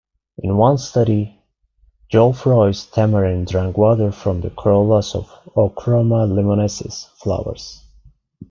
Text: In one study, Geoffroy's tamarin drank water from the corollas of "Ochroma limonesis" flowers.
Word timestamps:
In 0.39 0.57
one 0.57 0.79
study, 0.79 1.39
Geoffroy's 2.11 2.87
tamarin 2.87 3.45
drank 3.47 3.77
water 3.77 4.11
from 4.11 4.41
the 4.41 4.49
corollas 4.49 5.13
of 5.13 5.27
"Ochroma 5.55 6.27
limonesis" 6.27 7.07
flowers. 7.19 7.83